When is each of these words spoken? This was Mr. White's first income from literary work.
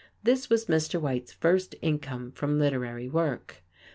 This 0.23 0.49
was 0.49 0.65
Mr. 0.65 0.99
White's 0.99 1.31
first 1.31 1.75
income 1.79 2.31
from 2.31 2.57
literary 2.57 3.07
work. 3.07 3.61